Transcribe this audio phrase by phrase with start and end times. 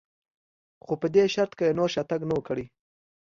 [0.83, 2.65] خو په دې شرط که یې نور شاتګ نه و کړی.